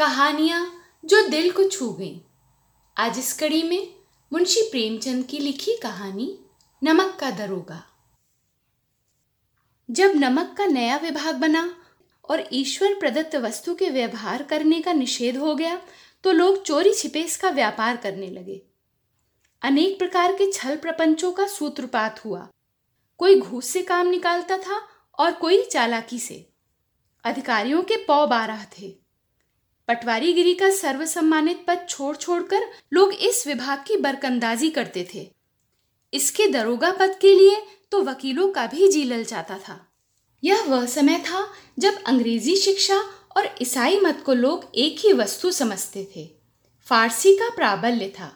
[0.00, 0.60] कहानियाँ
[1.04, 2.20] जो दिल को छू गईं।
[2.96, 3.94] आज इस कड़ी में
[4.32, 6.38] मुंशी प्रेमचंद की लिखी कहानी,
[6.82, 7.82] नमक का दरोगा।
[9.88, 11.74] जब नमक का नया विभाग बना
[12.30, 15.76] और ईश्वर प्रदत्त वस्तु के व्यवहार करने का निषेध हो गया
[16.24, 18.60] तो लोग चोरी छिपे इसका व्यापार करने लगे।
[19.62, 22.48] अनेक प्रकार के छल प्रपंचों का सूत्रपात हुआ।
[23.20, 24.80] कोई घूस से काम निकालता था
[25.18, 26.46] और कोई चालाकी से।
[27.24, 29.09] अधिकारियों के पौ बारह थे।
[29.90, 35.26] पटवारीगिरी का सर्वसम्मानित पद छोड़ छोड़कर लोग इस विभाग की बरकंदाजी करते थे।
[36.12, 37.56] इसके दरोगा पद के लिए
[37.92, 39.78] तो वकीलों का भी जी लल जाता था।
[40.44, 41.46] यह वह समय था
[41.78, 43.00] जब अंग्रेज़ी शिक्षा
[43.36, 46.28] और ईसाई मत को लोग एक ही वस्तु समझते थे।
[46.86, 48.32] फारसी का प्राबल्य था।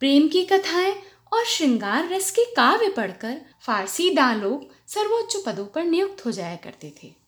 [0.00, 0.94] प्रेम की कथाएँ
[1.32, 6.56] और श्रृंगार रस के काव्य पढ़कर फारसी दां लोग सर्वोच्च पदों पर नियुक्त हो जाया
[6.56, 7.23] करते थे।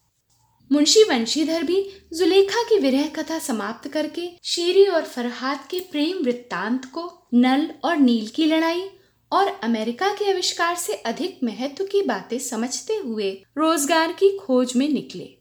[0.73, 6.85] मुंशी वंशीधर भी जुलेखा की विरह कथा समाप्त करके शेरी और फरहाद के प्रेम वृत्तांत
[6.85, 8.89] को नल और नील की लड़ाई
[9.33, 14.89] और अमेरिका के आविष्कार से अधिक महत्व की बातें समझते हुए रोज़गार की खोज में
[14.89, 15.39] निकले।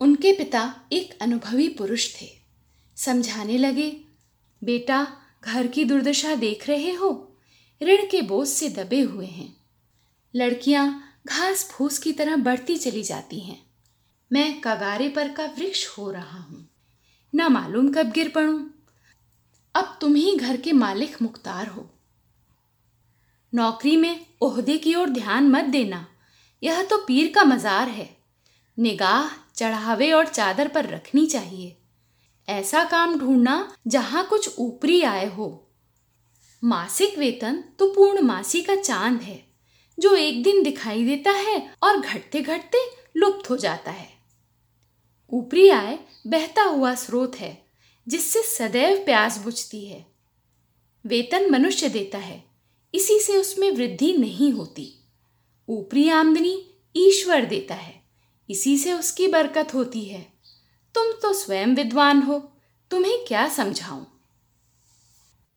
[0.00, 2.26] उनके पिता एक अनुभवी पुरुष थे।
[2.96, 4.00] समझाने लगे,
[4.64, 7.38] बेटा, घर की दुर्दशा देख रहे हो?
[7.82, 9.56] ऋण के बोझ से दबे हुए हैं।
[10.36, 13.66] लड़कियाँ घास फूस की तरह बढ़ती चली जाती हैं।
[14.32, 16.68] मैं कगारे पर का वृक्ष हो रहा हूँ।
[17.34, 18.70] ना मालूम कब गिर पड़ू।
[19.74, 21.90] अब तुम ही घर के मालिक मुख्तार हो।
[23.54, 26.06] नौकरी में ओहदे की ओर ध्यान मत देना।
[26.62, 28.16] यह तो पीर का मजार है।
[28.78, 31.76] निगाह, चढ़ावे और चादर पर रखनी चाहिए।
[32.48, 35.70] ऐसा काम ढूंढना जहाँ कुछ ऊपरी आय हो।
[36.64, 39.47] मासिक वेतन तो पूर्ण मासी का चाँद है।
[39.98, 42.78] जो एक दिन दिखाई देता है और घटते घटते
[43.16, 44.08] लुप्त हो जाता है।
[45.30, 47.66] ऊपरी आय बहता हुआ स्रोत है,
[48.08, 50.06] जिससे सदैव प्यास बुझती है।
[51.06, 52.44] वेतन मनुष्य देता है,
[52.94, 54.92] इसी से उसमें वृद्धि नहीं होती।
[55.68, 58.02] ऊपरी आमदनी ईश्वर देता है,
[58.50, 60.32] इसी से उसकी बरकत होती है।
[60.94, 62.38] तुम तो स्वयं विद्वान हो,
[62.90, 64.04] तुम्हें क्या समझाऊं?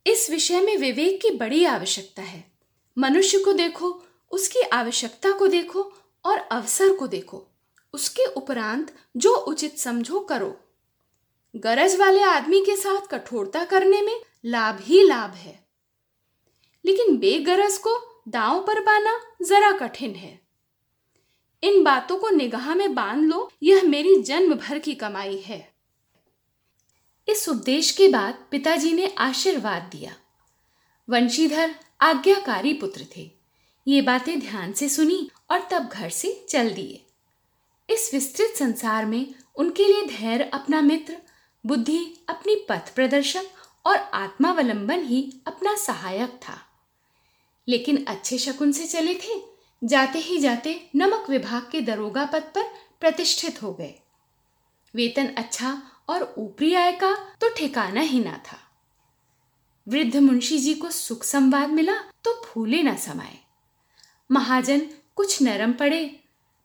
[0.07, 2.51] इस विषय में विवेक की बड़ी आवश्यकता है।
[2.97, 5.93] मनुष्य को देखो उसकी आवश्यकता को देखो
[6.25, 7.47] और अवसर को देखो।
[7.93, 10.59] उसके उपरांत जो उचित समझो करो।
[11.55, 15.65] गरज वाले आदमी के साथ कठोरता करने में लाभ ही लाभ है।
[16.85, 20.41] लेकिन बेगरज को दांव पर पाना जरा कठिन है।
[21.63, 25.73] इन बातों को निगाह में बाँध लो, यह मेरी जन्म भर की कमाई है।
[27.27, 30.15] इस उपदेश के बाद पिताजी ने आशीर्वाद दिया।
[31.09, 33.40] वंशीधर आज्ञाकारी पुत्र थे।
[33.87, 37.05] ये बातें ध्यान से सुनी और तब घर से चल दिए।
[37.89, 41.17] इस विस्तृत संसार में उनके लिए धैर्य अपना मित्र,
[41.65, 43.45] बुद्धि अपनी पथ प्रदर्शक
[43.85, 46.57] और आत्मावलंबन ही अपना सहायक था।
[47.67, 49.41] लेकिन अच्छे शकुन से चले थे,
[49.83, 52.63] जाते ही जाते नमक विभाग के दरोगा पद पर
[52.99, 53.93] प्रतिष्ठित हो गए।
[54.95, 58.57] वेतन अच्छा और ऊपरी आय का तो ठिकाना ही ना था।
[59.87, 63.50] वृद्ध मुंशी जी को सुख संवाद मिला तो फूले ना समाये।
[64.31, 64.81] महाजन
[65.15, 66.19] कुछ नरम पड़े,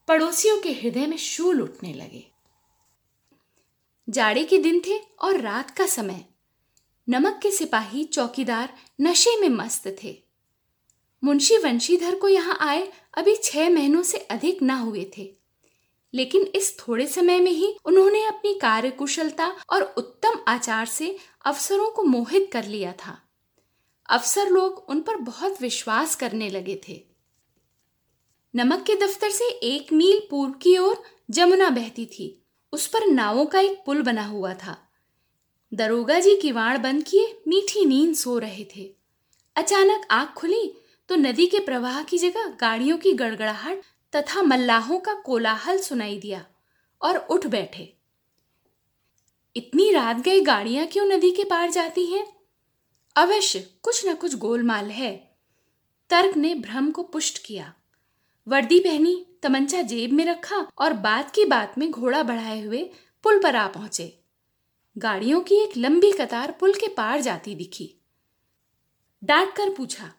[0.07, 2.31] पड़ोसियों के हृदय में शूल उठने लगे।
[4.09, 6.25] जाड़े के दिन थे और रात का समय।
[7.09, 10.23] नमक के सिपाही, चौकीदार नशे में मस्त थे।
[11.23, 15.35] मुंशी वंशीधर को यहाँ आए अभी छह महीनों से अधिक न हुए थे।
[16.13, 22.03] लेकिन इस थोड़े समय में ही उन्होंने अपनी कार्यकुशलता और उत्तम आचार से अफसरों को
[22.03, 23.21] मोहित कर लिया था।
[24.09, 27.06] अफसर लोग उन पर बहुत विश्वास करने लगे थे।
[28.55, 33.45] नमक के दफ्तर से एक मील पूर्व की ओर जमुना बहती थी। उस पर नावों
[33.45, 34.77] का एक पुल बना हुआ था।
[35.73, 38.95] दरोगा जी किवाड़ बंद किए मीठी नींद सो रहे थे।
[39.55, 40.73] अचानक आँख खुली
[41.09, 43.81] तो नदी के प्रवाह की जगह गाड़ियों की गड़गड़ाहट
[44.15, 46.45] तथा मल्लाहों का कोलाहल सुनाई दिया
[47.01, 47.93] और उठ बैठे।
[49.55, 52.25] इतनी रात गई गाड़ियाँ क्यों नदी के पार जाती हैं?
[53.15, 55.37] अवश्य, कुछ न कुछ गोलमाल है।
[56.09, 57.73] तर्क ने भ्रम को पुष्ट किया।
[58.47, 62.83] वर्दी पहनी, तमंचा जेब में रखा और बात की बात में घोड़ा बढ़ाए हुए
[63.23, 64.19] पुल पर आ पहुँचे।
[64.95, 67.93] गाड़ियों की एक लंबी कतार पुल के पार जाती दिखी।
[69.23, 70.11] डांट कर पूछा,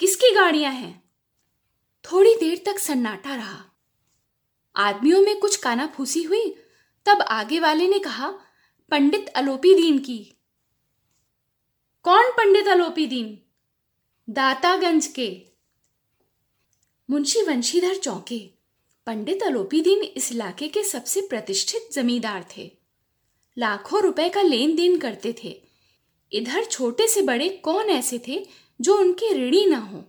[0.00, 1.02] किसकी गाड़ियाँ हैं?
[2.04, 3.58] थोड़ी देर तक सन्नाटा रहा।
[4.76, 6.54] आदमियों में कुछ काना फूसी हुई,
[7.06, 8.28] तब आगे वाले ने कहा,
[8.92, 10.18] पंडित अलोपी दीन की।
[12.04, 13.38] कौन पंडित अलोपी दीन
[14.28, 15.53] दातागंज के।
[17.10, 18.50] मुंशी वंशीधर चौके।
[19.06, 22.76] पंडित अलोपी दीन इस इलाके के सबसे प्रतिष्ठित जमींदार थे।
[23.58, 25.62] लाखों रुपए का लेन देन करते थे।
[26.32, 28.46] इधर छोटे से बड़े कौन ऐसे थे
[28.80, 30.04] जो उनके ऋणी ना हो?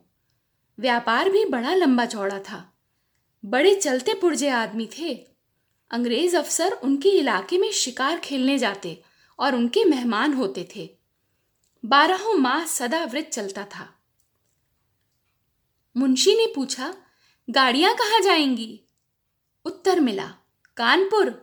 [0.79, 2.73] व्यापार भी बड़ा लंबा चौड़ा था।
[3.45, 5.27] बड़े चलते पुरजे आदमी थे।
[5.91, 9.03] अंग्रेज़ अफसर उनके इलाके में शिकार खेलने जाते
[9.39, 10.89] और उनके मेहमान होते थे।
[11.85, 13.94] बारहों माह सदा व्रत चलता था।
[15.95, 16.93] मुंशी ने पूछा,
[17.47, 18.81] गाड़ियाँ कहाँ जाएँगी?
[19.65, 20.25] उत्तर मिला,
[20.77, 21.33] कानपुर।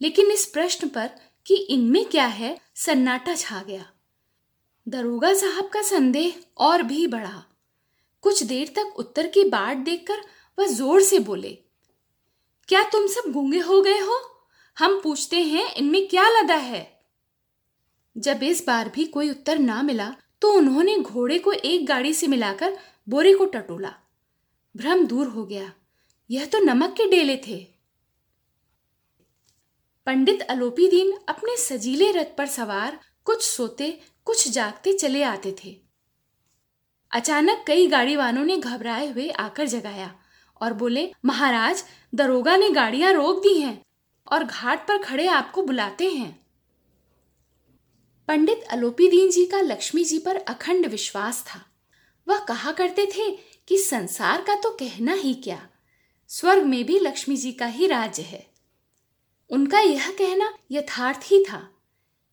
[0.00, 1.10] लेकिन इस प्रश्न पर
[1.46, 3.86] कि इनमें क्या है, सन्नाटा छा गया।
[4.86, 7.42] दरोगा साहब का संदेह और भी बढ़ा।
[8.24, 10.20] कुछ देर तक उत्तर की बाट देखकर
[10.58, 11.58] वह ज़ोर से बोले,
[12.68, 14.20] क्या तुम सब गूँगे हो गए हो?
[14.76, 16.88] हम पूछते हैं इनमें क्या लदा है?
[18.16, 22.26] जब इस बार भी कोई उत्तर ना मिला तो उन्होंने घोड़े को एक गाड़ी से
[22.26, 22.78] मिलाकर
[23.08, 23.94] बोरे को टटोला।
[24.76, 25.72] भ्रम दूर हो गया।
[26.30, 27.66] यह तो नमक के डेले थे।
[30.06, 35.80] पंडित अलोपी दीन अपने सजीले रथ पर सवार, कुछ सोते, कुछ जागते चले आते थे।
[37.10, 40.14] अचानक कई गाड़ी वालों ने घबराए हुए आकर जगाया
[40.60, 43.84] और बोले, महाराज, दरोगा ने गाड़ियाँ रोक दी हैं
[44.32, 46.46] और घाट पर खड़े आपको बुलाते हैं।
[48.28, 51.69] पंडित अलोपी दीन जी का लक्ष्मी जी पर अखंड विश्वास था।
[52.30, 53.30] वह कहा करते थे
[53.68, 55.68] कि संसार का तो कहना ही क्या?
[56.28, 58.50] स्वर्ग में भी लक्ष्मी जी का ही राज्य है।
[59.50, 61.76] उनका यह कहना यथार्थ ही था।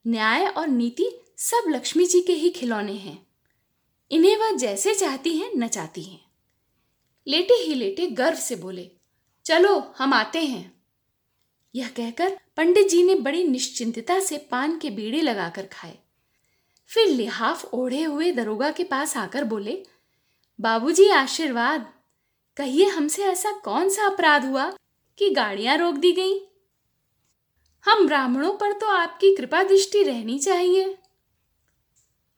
[0.07, 3.27] न्याय और नीति सब लक्ष्मी जी के ही खिलौने हैं।
[4.11, 6.25] इन्हें वह जैसे चाहती हैं, नचाती हैं।
[7.27, 8.91] लेटे ही लेटे गर्व से बोले,
[9.45, 10.81] चलो, हम आते हैं।
[11.75, 15.97] यह कहकर पंडित जी ने बड़ी निश्चिंतता से पान के बीड़े लगाकर खाए।
[16.89, 19.83] फिर लिहाफ ओढ़े हुए दरोगा के पास आकर बोले,
[20.59, 21.93] बाबूजी, आशीर्वाद।
[22.57, 24.69] कहिए, हमसे ऐसा कौन सा अपराध हुआ
[25.19, 26.39] कि गाड़ियाँ रोक दी गई?
[27.85, 30.97] हम ब्राह्मणों पर तो आपकी कृपा दृष्टि रहनी चाहिए।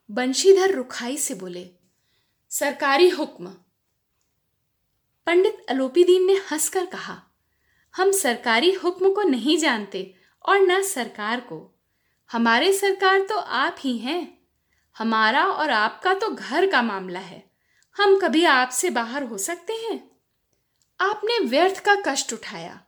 [0.10, 1.70] बंशीधर रुखाई से बोले,
[2.52, 3.48] सरकारी हुक्म।
[5.28, 7.22] पंडित अलोपीदीन ने हंसकर कहा,
[7.96, 10.14] हम सरकारी हुक्म को नहीं जानते
[10.46, 11.80] और न सरकार को।
[12.30, 14.39] हमारे सरकार तो आप ही हैं।
[14.98, 17.52] हमारा और आपका तो घर का मामला है।
[17.98, 20.12] हम कभी आपसे बाहर हो सकते हैं?
[21.00, 22.86] आपने व्यर्थ का कष्ट उठाया।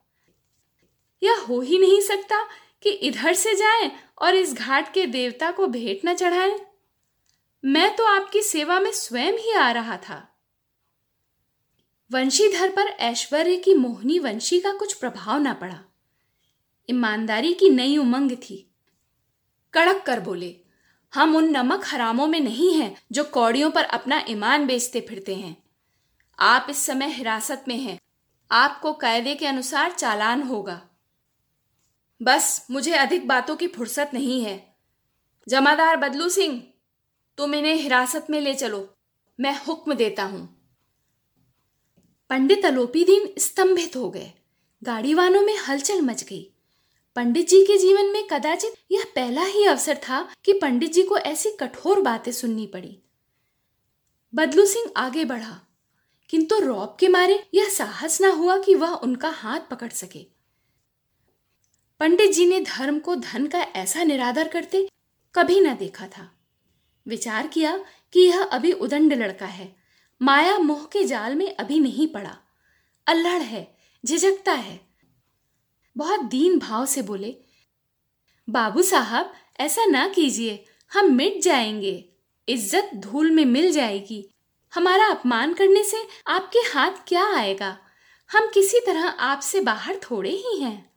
[1.24, 2.50] यह हो ही नहीं सकता
[2.84, 6.60] कि इधर से जाएँ और इस घाट के देवता को भेंट न चढ़ाएँ।
[7.66, 10.28] मैं तो आपकी सेवा में स्वयं ही आ रहा था।
[12.12, 15.80] वंशीधर पर ऐश्वर्य की मोहनी वंशी का कुछ प्रभाव ना पड़ा।
[16.90, 18.76] ईमानदारी की नई उमंग थी।
[19.74, 20.61] कड़क कर बोले
[21.14, 25.64] हम उन नमक हरामों में नहीं हैं जो कौड़ियों पर अपना ईमान बेचते फिरते हैं।
[26.40, 28.00] आप इस समय हिरासत में हैं।
[28.52, 30.90] आपको कायदे के अनुसार चालान होगा।
[32.22, 34.76] बस मुझे अधिक बातों की फुर्सत नहीं है।
[35.48, 36.64] जमादार बदलू सिंह,
[37.38, 38.96] तुम इन्हें हिरासत में ले चलो।
[39.40, 40.62] मैं हुक्म देता हूँ।
[42.30, 44.32] पंडित अलोपीदीन स्तंभित हो गए।
[44.84, 46.54] गाड़ीवानों में हलचल मच गई।
[47.16, 51.18] पंडित जी के जीवन में कदाचित यह पहला ही अवसर था कि पंडित जी को
[51.18, 52.98] ऐसी कठोर बातें सुननी पड़ी।
[54.34, 55.60] बदलू सिंह आगे बढ़ा,
[56.30, 60.26] किंतु रौब के मारे यह साहस ना हुआ कि वह उनका हाथ पकड़ सके।
[62.02, 64.88] पंडित जी ने धर्म को धन का ऐसा निरादर करते
[65.36, 66.30] कभी न देखा था।
[67.06, 67.78] विचार किया
[68.14, 69.76] कि यह अभी उदंड लड़का है,
[70.22, 72.38] माया मोह के जाल में अभी नहीं पड़ा।
[73.08, 73.68] अल्लड़ है,
[74.04, 74.80] झिझकता है
[75.98, 77.36] बहुत दीन भाव से बोले,
[78.50, 82.10] बाबू साहब, ऐसा ना कीजिए, हम मिट जाएँगे।
[82.48, 84.30] इज़्ज़त धूल में मिल जाएगी।
[84.74, 87.78] हमारा अपमान करने से आपके हाथ क्या आएगा?
[88.32, 90.92] हम किसी तरह आपसे बाहर थोड़े ही हैं।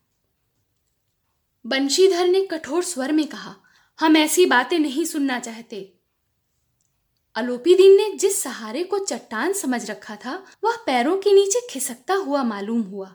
[1.66, 3.56] बंशीधर ने कठोर स्वर में कहा,
[4.00, 5.98] हम ऐसी बातें नहीं सुनना चाहते।
[7.34, 12.42] अलोपीदीन ने जिस सहारे को चट्टान समझ रखा था, वह पैरों के नीचे खिसकता हुआ
[12.42, 13.14] मालूम हुआ।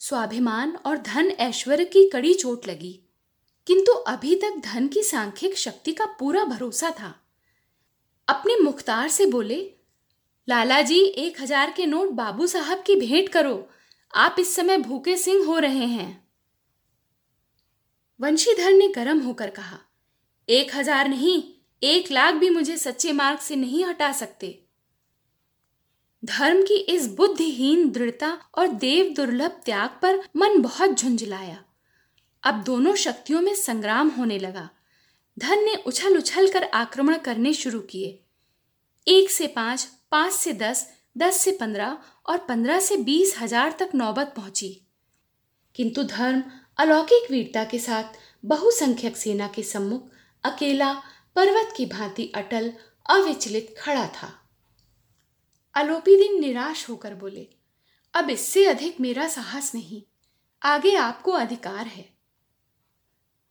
[0.00, 2.92] स्वाभिमान और धन ऐश्वर्य की कड़ी चोट लगी।
[3.66, 7.14] किंतु अभी तक धन की सांख्यिक शक्ति का पूरा भरोसा था।
[8.28, 9.58] अपने मुख्तार से बोले
[10.48, 13.68] लाला जी एक हज़ार के नोट बाबू साहब की भेंट करो।
[14.14, 16.08] आप इस समय भूखे सिंह हो रहे हैं।
[18.20, 19.78] वंशीधर ने गर्म होकर कहा,
[20.48, 21.42] एक हज़ार नहीं,
[21.82, 24.48] एक लाख भी मुझे सच्चे मार्ग से नहीं हटा सकते।
[26.22, 31.64] धर्म की इस बुद्धिहीन दृढ़ता और देव दुर्लभ त्याग पर मन बहुत झुंझलाया।
[32.42, 34.68] अब दोनों शक्तियों में संग्राम होने लगा।
[35.36, 38.18] धन ने उछल उछल कर आक्रमण करने शुरू किए।
[39.06, 40.86] एक से पाँच पाँच से दस
[41.18, 41.96] दस से पंद्रह
[42.26, 44.68] और पंद्रह से बीस हज़ार तक नौबत पहुँची।
[45.74, 46.42] किंतु धर्म
[46.78, 50.10] अलौकिक वीरता के साथ बहुसंख्यक सेना के सम्मुख
[50.44, 50.92] अकेला
[51.36, 52.72] पर्वत की भांति अटल,
[53.10, 54.32] अविचलित खड़ा था।
[55.74, 57.46] अलोपी दिन निराश होकर बोले,
[58.14, 60.02] अब इससे अधिक मेरा साहस नहीं।
[60.62, 62.08] आगे आपको अधिकार है।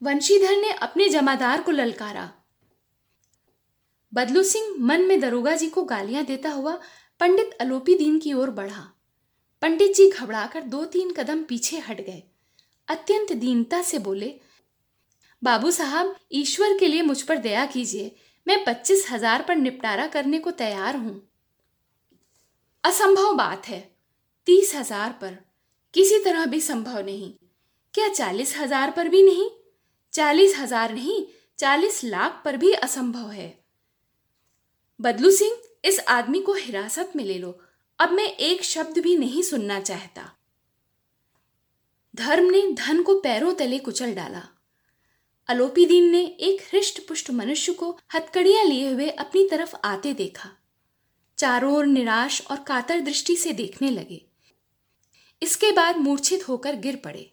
[0.01, 2.29] वंशीधर ने अपने जमादार को ललकारा।
[4.13, 6.77] बदलू सिंह मन में दरोगा जी को गालियाँ देता हुआ
[7.21, 8.83] पंडित अलोपी दीन की ओर बढ़ा।
[9.61, 12.23] पंडित जी घबराकर दो तीन कदम पीछे हट गए।
[12.88, 14.33] अत्यंत दीनता से बोले,
[15.41, 18.15] बाबू साहब, ईश्वर के लिए मुझ पर दया कीजिए।
[18.47, 21.28] मैं पच्चीस हज़ार पर निपटारा करने को तैयार हूँ।
[22.83, 23.79] असंभव बात है।
[24.48, 25.38] तीस हज़ार पर।
[25.93, 27.31] किसी तरह भी संभव नहीं।
[27.93, 29.50] क्या चालीस हज़ार पर भी नहीं?
[30.13, 31.24] चालीस हज़ार नहीं,
[31.59, 33.63] चालीस लाख पर भी असंभव है।
[35.00, 37.59] बदलू सिंह, इस आदमी को हिरासत में ले लो।
[38.00, 40.29] अब मैं एक शब्द भी नहीं सुनना चाहता।
[42.15, 44.41] धर्म ने धन को पैरों तले कुचल डाला।
[45.50, 50.50] अलोपी दीन ने एक हृष्ट पुष्ट मनुष्य को हथकड़ियाँ लिए हुए अपनी तरफ़ आते देखा।
[51.39, 54.22] चारों ओर निराश और कातर दृष्टि से देखने लगे।
[55.41, 57.31] इसके बाद मूर्छित होकर गिर पड़े।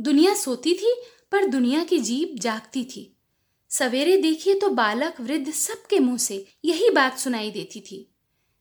[0.00, 0.94] दुनिया सोती थी,
[1.32, 3.10] पर दुनिया की जीप जागती थी।
[3.70, 8.14] सवेरे देखिए तो बालक वृद्ध सबके मुँह से यही बात सुनाई देती थी,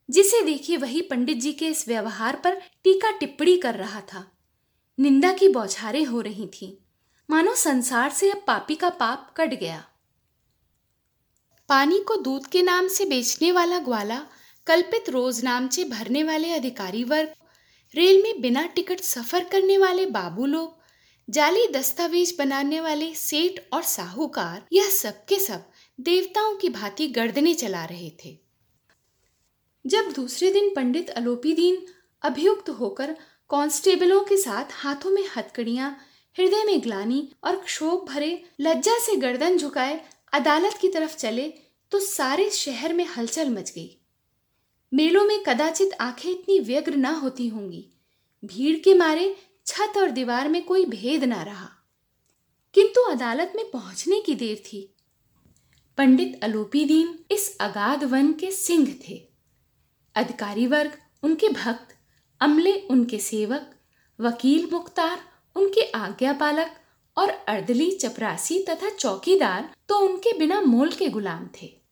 [0.10, 4.26] जिसे देखिए वही पंडित जी के इस व्यवहार पर टीका टिप्पणी कर रहा था।
[5.00, 6.76] निंदा की बौछारें हो रही थीं।
[7.30, 9.86] मानो संसार से अब पापी का पाप कट गया।
[11.74, 14.28] पानी को दूध के नाम से बेचने वाला ग्वाला
[14.68, 17.30] कल्पित रोज नामचे भरने वाले अधिकारी वर्ग,
[17.96, 20.78] रेल में बिना टिकट सफ़र करने वाले बाबू लोग,
[21.30, 25.66] जाली दस्तावेज़ बनाने वाले सेठ और साहूकार, यह सब के सब
[26.00, 28.38] देवताओं की भांति गर्दने चला रहे थे।
[29.86, 31.86] जब दूसरे दिन पंडित अलोपी दीन
[32.22, 33.18] अभियुक्त होकर
[33.50, 35.98] कांस्टेबलों के साथ हाथों में हथकड़ियाँ,
[36.38, 40.02] हृदय में ग्लानी और क्षोभ भरे लज्जा से गर्दन झुकाए
[40.34, 41.63] अदालत की तरफ़ चले
[41.94, 44.02] तो सारे शहर में हलचल मच गई।
[44.94, 47.90] मेलों में कदाचित आँखें इतनी व्यग्र ना होती होंगी।
[48.46, 49.36] भीड़ के मारे
[49.66, 51.70] छत और दीवार में कोई भेद ना रहा।
[52.74, 54.96] किंतु अदालत में पहुँचने की देर थी।
[55.98, 59.28] पंडित अलोपी दीन इस अगाध वन के सिंह थे।
[60.16, 61.88] अधिकारी वर्ग, उनके भक्त,
[62.40, 63.76] अमले उनके सेवक,
[64.20, 65.20] वकील मुख्तार,
[65.56, 66.76] उनके आज्ञा पालक
[67.18, 71.83] और अर्दली चपरासी तथा चौकीदार तो उनके बिना मोल के गुलाम थे।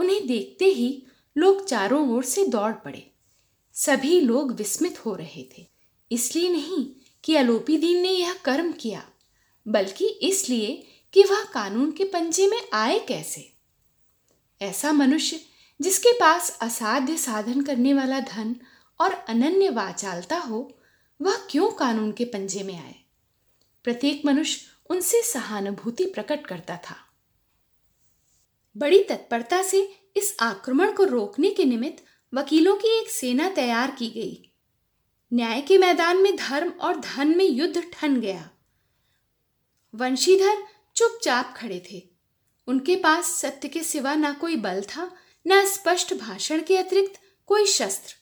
[0.00, 3.10] उन्हें देखते ही लोग चारों ओर से दौड़ पड़े।
[3.74, 5.66] सभी लोग विस्मित हो रहे थे।
[6.12, 6.90] इसलिए नहीं
[7.24, 9.08] कि अलोपी दीन ने यह कर्म किया,
[9.68, 13.52] बल्कि इसलिए कि वह कानून के पंजे में आए कैसे?
[14.62, 15.40] ऐसा मनुष्य
[15.80, 18.56] जिसके पास असाध्य साधन करने वाला धन
[19.00, 20.78] और अनन्य वाचालता हो,
[21.22, 22.94] वह क्यों कानून के पंजे में आए?
[23.84, 26.96] प्रत्येक मनुष्य उनसे सहानुभूति प्रकट करता था।
[28.80, 34.10] बड़ी तत्परता से इस आक्रमण को रोकने के निमित्त वकीलों की एक सेना तैयार की
[34.10, 34.52] गई।
[35.32, 38.50] न्याय के मैदान में धर्म और धन में युद्ध ठन गया।
[39.94, 40.62] वंशीधर
[40.96, 42.08] चुपचाप खड़े थे।
[42.68, 47.66] उनके पास सत्य के सिवा ना कोई बल था, ना स्पष्ट भाषण के अतिरिक्त कोई
[47.66, 48.14] शस्त्र।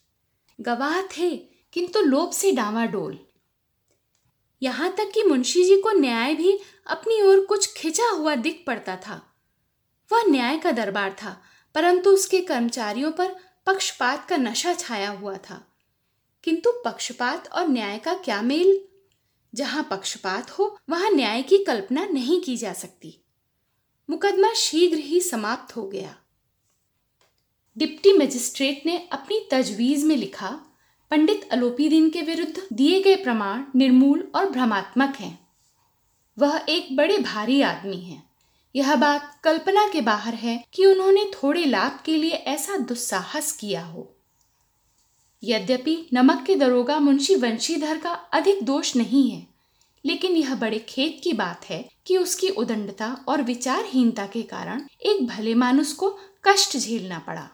[0.61, 1.37] गवाह थे,
[1.73, 3.19] किंतु लोभ से डावाडोल।
[4.63, 8.97] यहाँ तक कि मुंशी जी को न्याय भी अपनी ओर कुछ खिंचा हुआ दिख पड़ता
[8.97, 9.28] था।
[10.13, 11.43] वह न्याय का दरबार था,
[11.75, 13.37] परंतु उसके कर्मचारियों पर
[13.67, 15.67] पक्षपात का नशा छाया हुआ था।
[16.45, 18.85] किंतु पक्षपात और न्याय का क्या मेल?
[19.55, 23.25] जहाँ पक्षपात हो, वहाँ न्याय की कल्पना नहीं की जा सकती।
[24.11, 26.17] मुकदमा शीघ्र ही समाप्त हो गया।
[27.79, 30.61] डिप्टी मजिस्ट्रेट ने अपनी तजवीज में लिखा,
[31.11, 35.49] पंडित अलोपी दिन के विरुद्ध दिए गए प्रमाण निर्मूल और भ्रमात्मक हैं।
[36.39, 38.28] वह एक बड़े भारी आदमी हैं।
[38.75, 43.85] यह बात कल्पना के बाहर है कि उन्होंने थोड़े लाभ के लिए ऐसा दुस्साहस किया
[43.85, 44.15] हो।
[45.43, 49.47] यद्यपि नमक के दरोगा मुंशी वंशीधर का अधिक दोष नहीं है,
[50.05, 55.27] लेकिन यह बड़े खेत की बात है कि उसकी उदंडता और विचारहीनता के कारण एक
[55.27, 56.11] भले मानुस को
[56.45, 57.49] कष्ट झेलना पड़ा।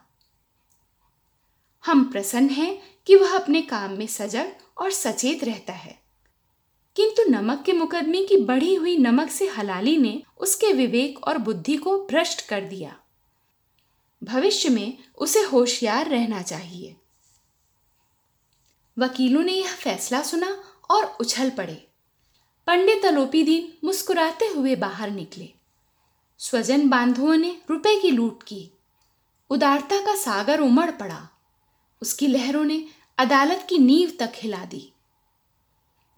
[1.85, 6.04] हम प्रसन्न हैं कि वह अपने काम में सजग और सचेत रहता है।
[6.97, 11.77] किंतु नमक के मुकदमे की बढ़ी हुई नमक से हलाली ने उसके विवेक और बुद्धि
[11.77, 13.01] को भ्रष्ट कर दिया।
[14.25, 16.97] भविष्य में उसे होशियार रहना चाहिए।
[18.99, 21.89] वकीलों ने यह फैसला सुना और उछल पड़े।
[22.67, 25.53] पंडित अलोपी दीन मुस्कुराते हुए बाहर निकले।
[26.39, 28.71] स्वजन बांधुओं ने रुपए की लूट की।
[29.51, 31.29] उदारता का सागर उमड़ पड़ा।
[32.03, 32.87] उसकी लहरों ने
[33.19, 34.94] अदालत की नींव तक हिला दी।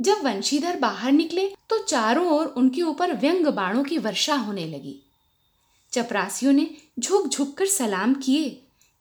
[0.00, 5.00] जब वंशीधर बाहर निकले तो चारों ओर उनके ऊपर व्यंग बाणों की वर्षा होने लगी।
[5.92, 8.48] चपरासियों ने झुक झुक कर सलाम किए,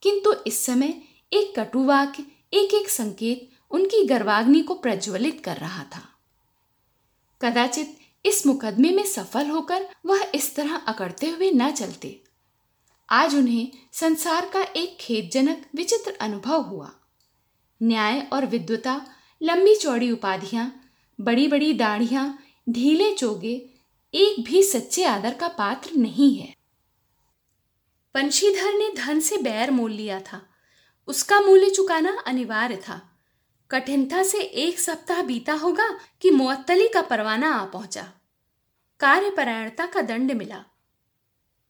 [0.03, 0.93] किंतु इस समय
[1.31, 6.01] एक कटुवाक्य एक एक संकेत उनकी गर्वाग्नि को प्रज्वलित कर रहा था।
[7.41, 12.19] कदाचित इस मुकदमे में सफल होकर वह इस तरह अकड़ते हुए न चलते।
[13.09, 16.91] आज उन्हें संसार का एक खेदजनक, विचित्र अनुभव हुआ।
[17.81, 19.01] न्याय और विद्वता,
[19.41, 20.71] लंबी चौड़ी उपाधियाँ
[21.19, 23.69] बड़ी बड़ी दाढ़ियाँ, ढीले चोगे,
[24.13, 26.55] एक भी सच्चे आदर का पात्र नहीं है।
[28.13, 30.50] पंशीधर ने धन से बैर मोल लिया था।
[31.07, 33.19] उसका मूल्य चुकाना अनिवार्य था।
[33.72, 38.13] कठिनता से एक सप्ताह बीता होगा कि मुअत्तली का परवाना आ पहुँचा।
[39.00, 40.65] कार्यपरायणता का दंड मिला।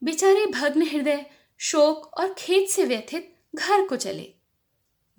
[0.04, 1.26] बेचारे भग्न हृदय,
[1.58, 4.34] शोक और खेत से व्यथित घर को चले।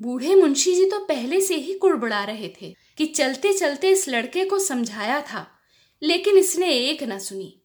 [0.02, 4.44] बूढ़े मुंशी जी तो पहले से ही कुड़बुड़ा रहे थे। कि चलते चलते इस लड़के
[4.44, 5.46] को समझाया था,
[6.02, 7.62] लेकिन इसने एक न सुनी।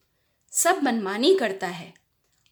[0.52, 1.94] सब मनमानी करता है।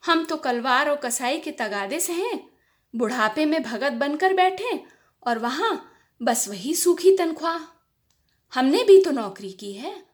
[0.03, 2.49] हम तो कलवार और कसाई के तगादे से हैं,
[2.95, 4.83] बुढ़ापे में भगत बनकर बैठे,
[5.27, 7.59] और वहाँ बस वही सूखी तनख्वाह।
[8.53, 10.05] हमने भी तो नौकरी की है,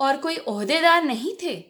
[0.00, 1.64] और कोई ओहदेदार नहीं थे,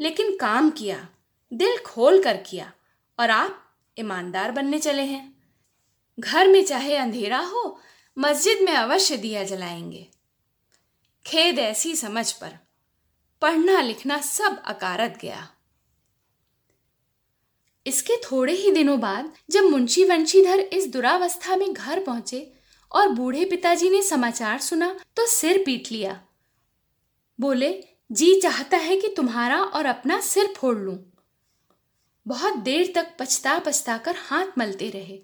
[0.00, 1.08] लेकिन काम किया,
[1.52, 2.72] दिल खोल कर किया,
[3.18, 5.42] और आप ईमानदार बनने चले हैं।
[6.20, 7.80] घर में चाहे अंधेरा हो
[8.18, 10.08] मस्जिद में अवश्य दिया जलाएँगे।
[11.26, 12.58] खेद ऐसी समझ पर
[13.42, 15.48] पढ़ना लिखना सब अकारत गया।
[17.86, 22.52] इसके थोड़े ही दिनों बाद जब मुंशी वंशीधर इस दुरावस्था में घर पहुँचे
[22.92, 26.20] और बूढ़े पिताजी ने समाचार सुना तो सिर पीट लिया।
[27.40, 30.98] बोले, जी चाहता है कि तुम्हारा और अपना सिर फोड़ लूँ।
[32.26, 35.18] बहुत देर तक पछता पछता कर हाथ मलते रहे।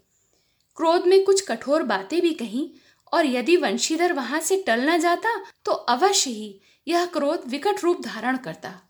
[0.77, 2.71] क्रोध में कुछ कठोर बातें भी कहीं
[3.15, 8.01] और यदि वंशीधर वहाँ से टल न जाता तो अवश्य ही यह क्रोध विकट रूप
[8.01, 8.81] धारण करता।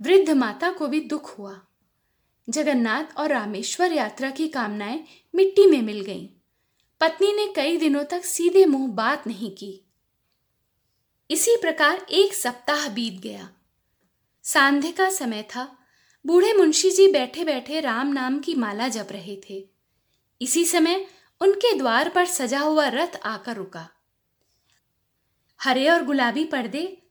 [0.00, 1.60] वृद्ध माता को भी दुख हुआ।
[2.48, 6.28] जगन्नाथ और रामेश्वर यात्रा की कामनाएँ मिट्टी में मिल गईं।
[7.00, 9.86] पत्नी ने कई दिनों तक सीधे मुँह बात नहीं की।
[11.30, 13.50] इसी प्रकार एक सप्ताह बीत गया।
[14.42, 15.78] सांध्य का समय था।
[16.26, 19.68] बूढ़े मुंशी जी बैठे बैठे राम नाम की माला जप रहे थे।
[20.40, 21.06] इसी समय
[21.42, 23.88] उनके द्वार पर सजा हुआ रथ आकर रुका।
[25.62, 27.02] हरे और गुलाबी पर्दे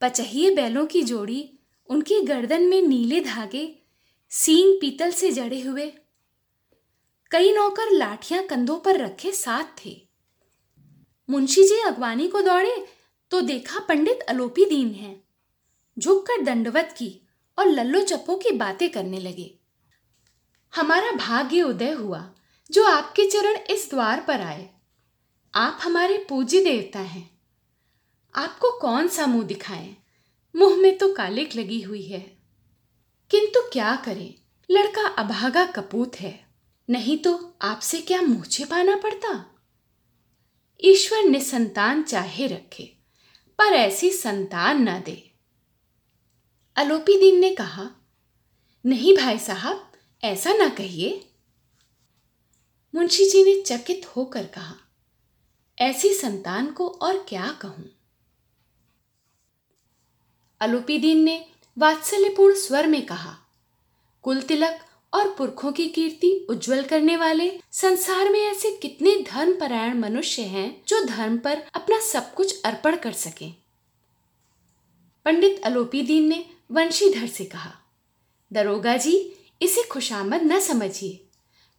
[0.00, 3.82] पचहिए बैलों की जोड़ी, उनकी गर्दन में नीले धागे,
[4.30, 5.92] सींग पीतल से जड़े हुए।
[7.30, 10.08] कई नौकर लाठियाँ कंधों पर रखे साथ थे।
[11.30, 12.86] मुंशी जी अगवानी को दौड़े
[13.30, 15.24] तो देखा पंडित अलोपी दीन है।
[15.98, 19.58] झुककर दंडवत की और लल्लो चप्पो की बातें करने लगे।
[20.74, 22.34] हमारा भाग्य उदय हुआ।
[22.72, 24.70] जो आपके चरण इस द्वार पर आए।
[25.54, 27.40] आप हमारे पूज्य देवता हैं।
[28.34, 29.96] आपको कौन सा मुँह दिखाएँ?
[30.56, 32.38] मुँह में तो कालिक लगी हुई है।
[33.30, 34.34] किंतु क्या करें?
[34.70, 36.46] लड़का अभागा कपूत है।
[36.90, 39.60] नहीं तो आपसे क्या मुँह छिपाना पड़ता?
[40.84, 42.96] ईश्वर ने संतान चाहे रखे,
[43.58, 45.34] पर ऐसी संतान ना दे।
[46.76, 47.90] अलोपी दीन ने कहा,
[48.86, 49.92] नहीं भाई साहब,
[50.24, 51.28] ऐसा ना कहिए।
[52.94, 54.74] मुंशी जी ने चकित होकर कहा,
[55.78, 57.90] ऐसी संतान को और क्या कहूँ?
[60.60, 61.46] अलोपी दीन ने
[61.78, 63.36] वात्सल्यपूर्ण स्वर में कहा,
[64.22, 64.80] कुल तिलक
[65.12, 70.82] और पुरखों की कीर्ति उज्जवल करने वाले, संसार में ऐसे कितने धर्म परायण मनुष्य हैं
[70.88, 73.50] जो धर्म पर अपना सब कुछ अर्पण कर सके?
[75.24, 77.72] पंडित अलोपी दीन ने वंशीधर से कहा,
[78.52, 81.21] दरोगा जी, इसे खुशामद न समझिए।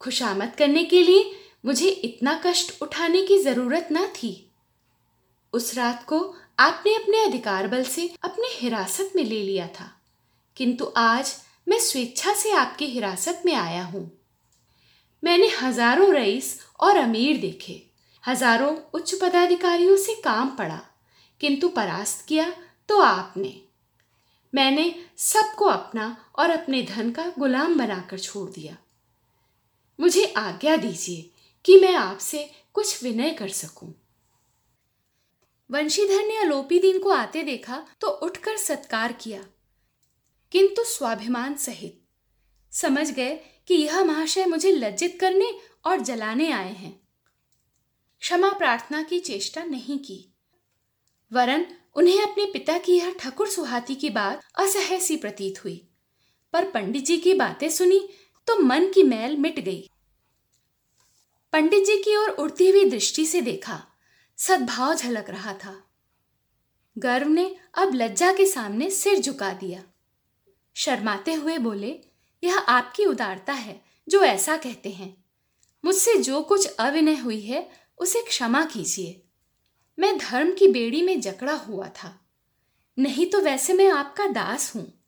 [0.03, 1.31] खुशामद करने के लिए
[1.65, 4.33] मुझे इतना कष्ट उठाने की ज़रूरत न थी।
[5.53, 6.19] उस रात को
[6.59, 9.89] आपने अपने अधिकार बल से अपने हिरासत में ले लिया था,
[10.57, 11.35] किंतु आज
[11.67, 14.09] मैं स्वेच्छा से आपकी हिरासत में आया हूँ।
[15.23, 17.81] मैंने हज़ारों रईस और अमीर देखे,
[18.23, 20.79] हज़ारों उच्च पदाधिकारियों से काम पड़ा,
[21.41, 22.51] किंतु परास्त किया
[22.89, 23.59] तो आपने।
[24.53, 28.77] मैंने सबको अपना और अपने धन का गुलाम बनाकर छोड़ दिया।
[29.99, 31.29] मुझे आज्ञा दीजिए
[31.65, 33.93] कि मैं आपसे कुछ विनय कर सकूँ।
[35.69, 39.43] वंशीधर ने अलोपी दिन को आते देखा तो उठकर सत्कार किया,
[40.51, 41.99] किंतु स्वाभिमान सहित।
[42.73, 43.35] समझ गए
[43.67, 45.51] कि यह महाशय मुझे लज्जित करने
[45.85, 46.99] और जलाने आए हैं।
[48.21, 50.19] क्षमा प्रार्थना की चेष्टा नहीं की।
[51.31, 55.75] वरन उन्हें अपने पिता की यह ठकुर सुहाती की बात असह्य सी प्रतीत हुई,
[56.53, 58.07] पर पंडित जी की बातें सुनी
[58.47, 59.89] तो मन की मैल मिट गई।
[61.51, 63.85] पंडित जी की ओर उड़ती हुई दृष्टि से देखा,
[64.37, 65.83] सद्भाव झलक रहा था।
[66.97, 69.83] गर्व ने अब लज्जा के सामने सिर झुका दिया।
[70.73, 71.99] शर्माते हुए बोले,
[72.43, 75.25] यह आपकी उदारता है, जो ऐसा कहते हैं।
[75.85, 79.23] मुझसे जो कुछ अविनय हुई है, उसे क्षमा कीजिए।
[79.99, 82.19] मैं धर्म की बेड़ी में जकड़ा हुआ था।
[82.99, 85.03] नहीं तो वैसे मैं आपका दास हूँ।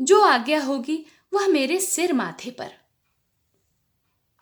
[0.00, 2.70] जो आज्ञा होगी वह मेरे सिर माथे पर।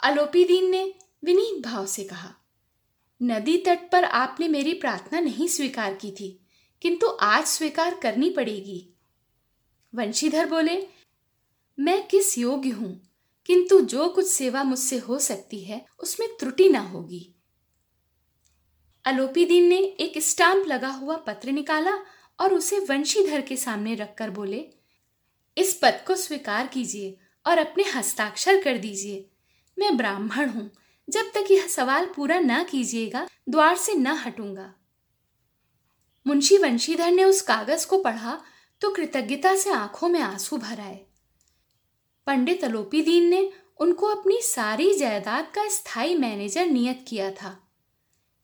[0.03, 0.83] अलोपीदीन ने
[1.25, 2.35] विनीत भाव से कहा,
[3.21, 6.29] नदी तट पर आपने मेरी प्रार्थना नहीं स्वीकार की थी,
[6.83, 8.87] किंतु आज स्वीकार करनी पड़ेगी।
[9.95, 10.77] वंशीधर बोले,
[11.79, 13.01] मैं किस योग्य हूँ,
[13.47, 17.27] किंतु जो कुछ सेवा मुझसे हो सकती है, उसमें त्रुटि ना होगी।
[19.05, 21.97] अलोपीदीन ने एक स्टाम्प लगा हुआ पत्र निकाला
[22.39, 24.69] और उसे वंशीधर के सामने रखकर बोले
[25.57, 29.25] इस पद को स्वीकार कीजिए और अपने हस्ताक्षर कर दीजिए।
[29.77, 30.71] मैं ब्राह्मण हूँ।
[31.09, 34.73] जब तक यह सवाल पूरा न कीजिएगा, द्वार से न हटूँगा।
[36.27, 38.41] मुंशी वंशीधर ने उस कागज़ को पढ़ा
[38.83, 41.01] तो कृतज्ञता से आँखों में आँसू भर आए।
[42.27, 47.57] पंडित अलोपी दीन ने उनको अपनी सारी जायदाद का स्थायी मैनेजर नियत किया था।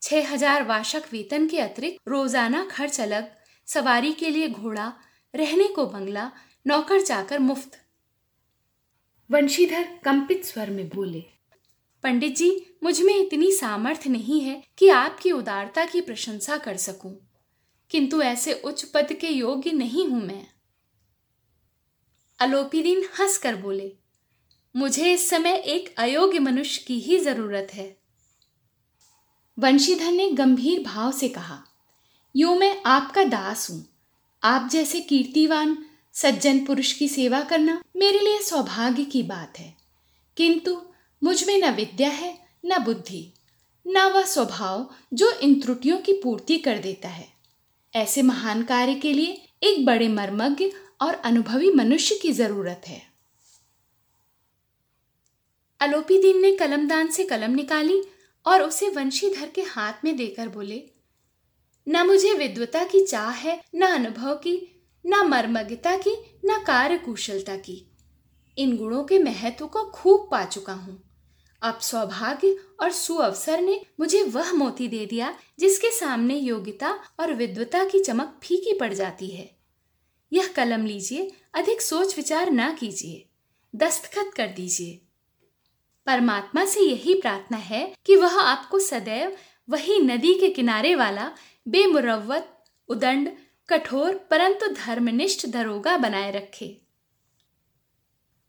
[0.03, 3.31] छह हज़ार वार्षिक वेतन के अतिरिक्त रोज़ाना खर्च अलग,
[3.69, 4.93] सवारी के लिए घोड़ा,
[5.35, 6.31] रहने को बंगला
[6.67, 7.79] नौकर जाकर मुफ़्त।
[9.31, 11.25] वंशीधर कंपित स्वर में बोले
[12.05, 12.51] पंडित जी
[12.83, 17.15] मुझमें इतनी सामर्थ्य नहीं है कि आपकी उदारता की प्रशंसा कर सकूँ।
[17.91, 20.47] किंतु ऐसे उच्च पद के योग्य नहीं हूँ मैं।
[22.39, 23.93] अलोपीदीन हंसकर बोले
[24.75, 27.97] मुझे इस समय एक अयोग्य मनुष्य की ही ज़रूरत है।
[29.59, 31.63] वंशीधर ने गंभीर भाव से कहा
[32.35, 33.85] यो मैं आपका दास हूँ।
[34.43, 35.77] आप जैसे कीर्तिवान
[36.17, 39.77] सज्जन पुरुष की सेवा करना मेरे लिए सौभाग्य की बात है।
[40.37, 40.83] किंतु
[41.23, 43.33] मुझमें न विद्या है, न बुद्धि,
[43.87, 47.29] न वह स्वभाव जो इन त्रुटियों की पूर्ति कर देता है।
[47.95, 53.03] ऐसे महान कार्य के लिए एक बड़े मर्मज्ञ और अनुभवी मनुष्य की ज़रूरत है।
[55.81, 58.03] अलोपी दीन ने कलमदान से कलम निकाली
[58.47, 60.83] और उसे वंशीधर के हाथ में देकर बोले,
[61.89, 64.73] न मुझे विद्वता की चाह है, न अनुभव की
[65.07, 67.91] न मर्मज्ञता की, न कार्य कुशलता की।
[68.59, 71.03] इन गुणों के महत्व को खूब पा चुका हूँ।
[71.63, 76.91] अब सौभाग्य और सुअवसर ने मुझे वह मोती दे दिया, जिसके सामने योग्यता
[77.21, 79.57] और विद्वता की चमक फीकी पड़ जाती है।
[80.33, 83.27] यह कलम लीजिए, अधिक सोच विचार ना कीजिए,
[83.75, 85.01] दस्तखत कर दीजिए।
[86.07, 89.37] परमात्मा से यही प्रार्थना है कि वह आपको सदैव
[89.69, 91.33] वही नदी के किनारे वाला
[91.69, 93.33] बेमुरवत उदंड
[93.69, 96.83] कठोर परंतु धर्मनिष्ठ दरोगा बनाए रखे।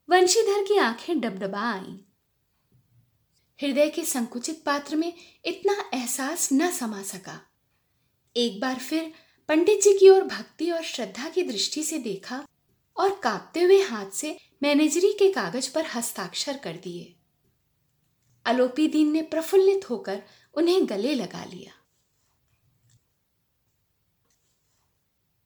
[0.09, 1.97] वंशीधर की आँखें डबडबा आईं
[3.61, 5.13] हृदय के संकुचित पात्र में
[5.45, 7.41] इतना एहसास न समा सका।
[8.35, 9.13] एक बार फिर
[9.47, 12.45] पंडित जी की ओर भक्ति और श्रद्धा की दृष्टि से देखा
[12.97, 17.15] और कांपते हुए हाथ से मैनेजरी के कागज़ पर हस्ताक्षर कर दिए।
[18.45, 21.76] अलोपी दीन ने प्रफुल्लित होकर उन्हें गले लगा लिया।